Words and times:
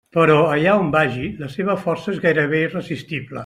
Però, 0.15 0.37
allà 0.53 0.71
on 0.83 0.89
vagi, 0.95 1.29
la 1.43 1.51
seva 1.57 1.77
força 1.85 2.11
és 2.17 2.25
gairebé 2.27 2.63
irresistible. 2.71 3.39